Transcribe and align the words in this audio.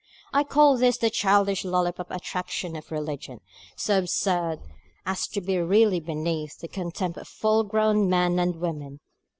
I 0.33 0.43
call 0.43 0.77
this 0.77 0.97
the 0.97 1.11
childish 1.11 1.63
lollipop 1.63 2.09
attraction 2.09 2.75
of 2.75 2.89
religion, 2.89 3.39
so 3.77 3.99
absurd 3.99 4.59
as 5.05 5.27
to 5.27 5.41
be 5.41 5.59
really 5.59 5.99
beneath 5.99 6.57
the 6.57 6.67
contempt 6.67 7.19
of 7.19 7.27
full 7.27 7.63
grown 7.63 8.09
men 8.09 8.39
and 8.39 8.55
women. 8.55 8.99